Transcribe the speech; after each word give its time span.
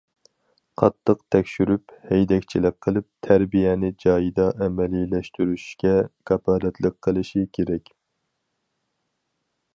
قاتتىق 0.81 1.19
تەكشۈرۈپ، 1.33 1.93
ھەيدەكچىلىك 2.11 2.79
قىلىپ، 2.85 3.07
تەربىيەنى 3.27 3.93
جايىدا 4.05 4.47
ئەمەلىيلەشتۈرۈشكە 4.67 5.93
كاپالەتلىك 6.31 7.01
قىلىشى 7.09 7.47
كېرەك. 7.59 7.97